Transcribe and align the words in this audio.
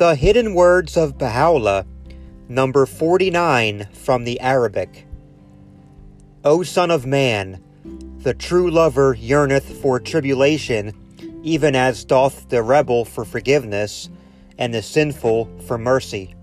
The 0.00 0.14
Hidden 0.14 0.54
Words 0.54 0.96
of 0.96 1.18
Baha'u'llah, 1.18 1.84
number 2.48 2.86
49 2.86 3.86
from 3.92 4.24
the 4.24 4.40
Arabic. 4.40 5.06
O 6.42 6.62
Son 6.62 6.90
of 6.90 7.04
Man, 7.04 7.62
the 8.20 8.32
true 8.32 8.70
lover 8.70 9.14
yearneth 9.14 9.82
for 9.82 10.00
tribulation, 10.00 10.94
even 11.42 11.76
as 11.76 12.06
doth 12.06 12.48
the 12.48 12.62
rebel 12.62 13.04
for 13.04 13.26
forgiveness, 13.26 14.08
and 14.56 14.72
the 14.72 14.80
sinful 14.80 15.50
for 15.66 15.76
mercy. 15.76 16.34